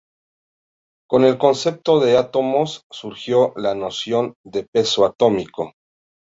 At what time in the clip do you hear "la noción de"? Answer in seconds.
3.55-4.63